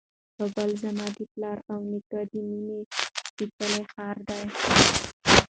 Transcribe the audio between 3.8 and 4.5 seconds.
ښار دی.